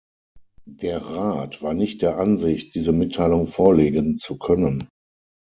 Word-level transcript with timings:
Der 0.65 0.99
Rat 1.05 1.61
war 1.61 1.75
nicht 1.75 2.01
der 2.01 2.17
Ansicht, 2.17 2.73
diese 2.73 2.91
Mitteilung 2.91 3.45
vorlegen 3.45 4.17
zu 4.17 4.39
können. 4.39 4.89